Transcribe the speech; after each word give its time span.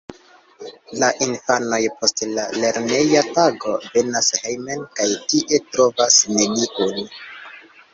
La 1.03 1.09
infanoj 1.25 1.79
post 1.99 2.25
la 2.39 2.47
lerneja 2.65 3.23
tago 3.37 3.77
venas 3.93 4.33
hejmen 4.41 4.85
kaj 5.01 5.11
tie 5.31 5.65
trovas 5.71 6.23
neniun. 6.37 7.05